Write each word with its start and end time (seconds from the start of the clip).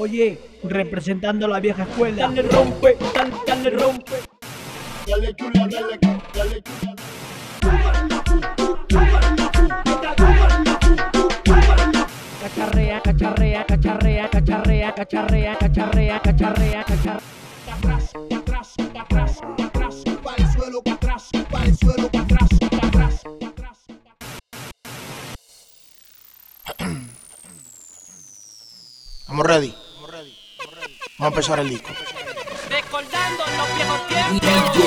Oye, 0.00 0.38
representando 0.62 1.46
a 1.46 1.48
la 1.48 1.58
vieja 1.58 1.82
escuela. 1.82 2.28
Dale 2.28 2.42
rompe, 2.42 2.96
dale, 3.12 3.32
dale 3.44 3.70
rompe. 3.70 4.12
Dale 5.08 5.34
chula, 5.34 5.66
dale, 5.66 5.98
dale 6.32 6.62
chula. 6.62 6.94
Cacharrea, 12.40 13.00
cacharrea, 13.02 13.66
cacharrea, 13.66 14.30
cacharrea, 14.30 14.94
cacharrea, 14.94 15.58
cacharrea, 15.58 16.20
cacharrea, 16.22 16.84
cacharrea. 16.84 17.26
atrás, 17.66 18.12
atrás, 18.30 18.74
atrás, 18.94 19.40
atrás, 19.58 20.04
pa' 20.22 20.34
el 20.36 20.52
suelo, 20.52 20.82
atrás, 20.86 21.28
pa' 21.50 21.64
el 21.64 21.76
suelo, 21.76 22.06
atrás, 22.06 22.48
atrás, 22.70 23.24
atrás. 23.42 23.84
Estamos 29.22 29.46
ready. 29.46 29.87
Vamos 31.18 31.32
a 31.32 31.34
empezar 31.34 31.58
el 31.58 31.68
disco. 31.68 31.90
Recordando 32.70 33.44
los 33.56 33.74
viejos 33.74 34.06
tiempos. 34.06 34.78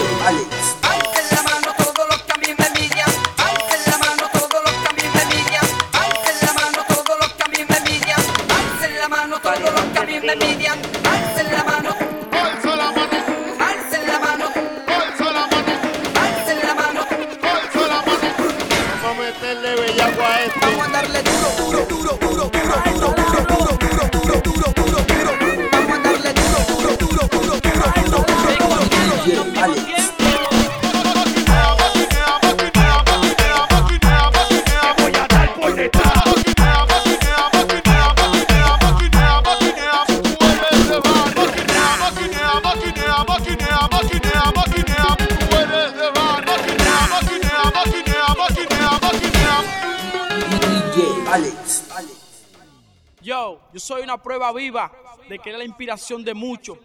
Vamos 20.61 20.87
a 20.87 20.91
darle 20.91 21.23
duro, 21.23 21.49
duro, 21.57 21.85
duro, 21.85 22.17
duro, 22.19 22.51
duro, 22.85 23.13
duro. 23.15 23.30
Yo, 53.21 53.61
yo 53.71 53.79
soy 53.79 54.01
una 54.01 54.21
prueba 54.21 54.51
viva 54.51 54.91
de 55.29 55.37
que 55.37 55.49
era 55.49 55.59
la 55.59 55.63
inspiración 55.63 56.23
de 56.23 56.33
muchos. 56.33 56.77